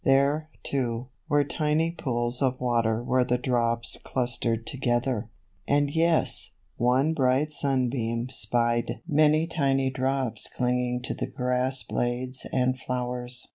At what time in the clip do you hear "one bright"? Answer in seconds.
6.77-7.51